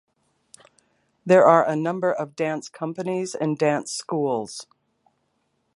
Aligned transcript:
There 1.27 1.45
are 1.45 1.63
a 1.63 1.75
number 1.75 2.11
of 2.11 2.35
dance 2.35 2.69
companies 2.69 3.35
and 3.35 3.55
dance 3.55 3.91
schools. 3.93 4.65